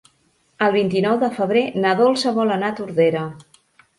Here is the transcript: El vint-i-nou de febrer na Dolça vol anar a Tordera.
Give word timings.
El 0.67 0.71
vint-i-nou 0.75 1.19
de 1.25 1.29
febrer 1.35 1.61
na 1.85 1.91
Dolça 2.01 2.33
vol 2.39 2.53
anar 2.57 2.71
a 2.73 2.75
Tordera. 2.79 3.25